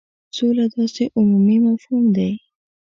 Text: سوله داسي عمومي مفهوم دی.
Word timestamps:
سوله 0.35 0.65
داسي 0.73 1.03
عمومي 1.17 1.57
مفهوم 1.67 2.03
دی. 2.15 2.31